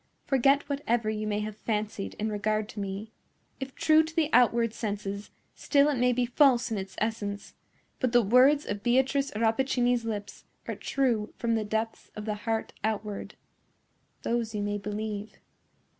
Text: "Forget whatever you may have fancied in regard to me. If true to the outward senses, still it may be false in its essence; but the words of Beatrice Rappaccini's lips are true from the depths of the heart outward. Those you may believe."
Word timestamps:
"Forget 0.25 0.67
whatever 0.67 1.11
you 1.11 1.27
may 1.27 1.41
have 1.41 1.55
fancied 1.55 2.15
in 2.15 2.31
regard 2.31 2.67
to 2.69 2.79
me. 2.79 3.11
If 3.59 3.75
true 3.75 4.01
to 4.01 4.15
the 4.15 4.31
outward 4.33 4.73
senses, 4.73 5.29
still 5.53 5.89
it 5.89 5.97
may 5.99 6.11
be 6.11 6.25
false 6.25 6.71
in 6.71 6.79
its 6.79 6.95
essence; 6.97 7.53
but 7.99 8.11
the 8.11 8.23
words 8.23 8.65
of 8.65 8.81
Beatrice 8.81 9.31
Rappaccini's 9.35 10.03
lips 10.03 10.45
are 10.67 10.73
true 10.75 11.35
from 11.37 11.53
the 11.53 11.63
depths 11.63 12.09
of 12.15 12.25
the 12.25 12.33
heart 12.33 12.73
outward. 12.83 13.35
Those 14.23 14.55
you 14.55 14.63
may 14.63 14.79
believe." 14.79 15.35